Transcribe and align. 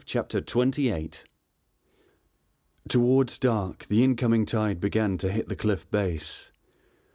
CHAPTER 0.03 0.39
XXVIII 0.39 0.89
NIGHT 0.89 1.25
Towards 2.89 3.37
dark 3.37 3.85
the 3.85 4.03
incoming 4.03 4.47
tide 4.47 4.81
began 4.81 5.19
to 5.19 5.31
hit 5.31 5.47
the 5.47 5.55
cliff 5.55 5.87
base. 5.91 6.51